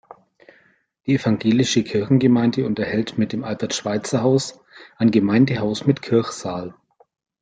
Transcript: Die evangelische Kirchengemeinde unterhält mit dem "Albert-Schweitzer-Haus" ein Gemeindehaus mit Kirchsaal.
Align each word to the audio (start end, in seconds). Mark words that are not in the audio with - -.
Die 1.05 1.13
evangelische 1.13 1.83
Kirchengemeinde 1.83 2.65
unterhält 2.65 3.19
mit 3.19 3.33
dem 3.33 3.43
"Albert-Schweitzer-Haus" 3.43 4.59
ein 4.97 5.11
Gemeindehaus 5.11 5.85
mit 5.85 6.01
Kirchsaal. 6.01 6.73